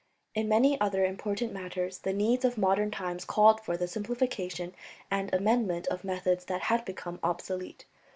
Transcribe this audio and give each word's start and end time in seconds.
In 0.33 0.49
many 0.49 0.81
other 0.81 1.05
important 1.05 1.53
matters 1.53 1.99
the 1.99 2.11
needs 2.11 2.43
of 2.43 2.57
modern 2.57 2.89
times 2.89 3.23
called 3.23 3.61
for 3.61 3.77
the 3.77 3.87
simplification 3.87 4.73
and 5.11 5.31
amendment 5.31 5.85
of 5.89 6.03
methods 6.03 6.45
that 6.45 6.61
had 6.63 6.83
become 6.85 7.19
obsolete. 7.21 7.85